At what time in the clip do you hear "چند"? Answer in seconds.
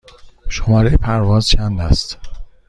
1.47-1.81